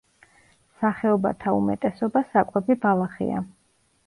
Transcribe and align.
სახეობათა 0.83 1.53
უმეტესობა 1.59 2.25
საკვები 2.31 2.79
ბალახია. 2.89 3.45